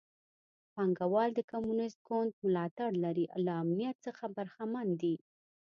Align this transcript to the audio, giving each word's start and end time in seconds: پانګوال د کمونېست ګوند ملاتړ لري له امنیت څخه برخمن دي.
پانګوال 0.73 1.29
د 1.35 1.39
کمونېست 1.51 1.99
ګوند 2.07 2.31
ملاتړ 2.45 2.89
لري 3.03 3.25
له 3.45 3.51
امنیت 3.63 3.95
څخه 4.05 4.23
برخمن 4.37 4.87
دي. 5.01 5.15